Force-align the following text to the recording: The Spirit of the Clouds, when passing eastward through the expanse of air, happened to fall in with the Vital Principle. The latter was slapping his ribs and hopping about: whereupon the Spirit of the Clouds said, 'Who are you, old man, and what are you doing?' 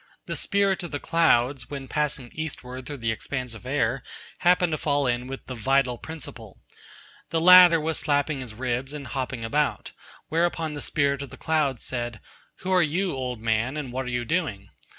The 0.25 0.35
Spirit 0.35 0.81
of 0.81 0.89
the 0.89 0.99
Clouds, 0.99 1.69
when 1.69 1.87
passing 1.87 2.31
eastward 2.33 2.87
through 2.87 2.97
the 3.05 3.11
expanse 3.11 3.53
of 3.53 3.67
air, 3.67 4.01
happened 4.39 4.71
to 4.71 4.77
fall 4.79 5.05
in 5.05 5.27
with 5.27 5.45
the 5.45 5.53
Vital 5.53 5.99
Principle. 5.99 6.59
The 7.29 7.39
latter 7.39 7.79
was 7.79 7.99
slapping 7.99 8.39
his 8.41 8.55
ribs 8.55 8.93
and 8.93 9.05
hopping 9.05 9.45
about: 9.45 9.91
whereupon 10.27 10.73
the 10.73 10.81
Spirit 10.81 11.21
of 11.21 11.29
the 11.29 11.37
Clouds 11.37 11.83
said, 11.83 12.19
'Who 12.61 12.71
are 12.71 12.81
you, 12.81 13.13
old 13.13 13.41
man, 13.41 13.77
and 13.77 13.91
what 13.93 14.05
are 14.05 14.09
you 14.09 14.25
doing?' 14.25 14.69